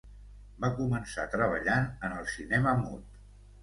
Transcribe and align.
Va 0.63 0.71
començar 0.79 1.27
treballant 1.35 1.87
en 2.09 2.19
el 2.19 2.29
cinema 2.37 2.79
mut. 2.85 3.27